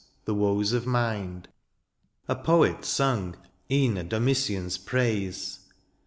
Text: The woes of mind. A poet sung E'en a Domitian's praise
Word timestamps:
The 0.25 0.33
woes 0.33 0.73
of 0.73 0.87
mind. 0.87 1.47
A 2.27 2.35
poet 2.35 2.85
sung 2.85 3.35
E'en 3.69 3.97
a 3.97 4.03
Domitian's 4.03 4.75
praise 4.79 5.59